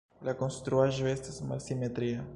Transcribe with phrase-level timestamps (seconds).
[0.27, 2.29] La konstruaĵo estas malsimetria.